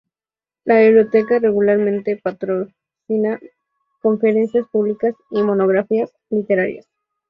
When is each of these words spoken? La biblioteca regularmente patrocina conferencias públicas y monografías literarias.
La 0.63 0.79
biblioteca 0.79 1.37
regularmente 1.37 2.17
patrocina 2.17 3.39
conferencias 4.01 4.65
públicas 4.71 5.13
y 5.29 5.43
monografías 5.43 6.11
literarias. 6.31 6.87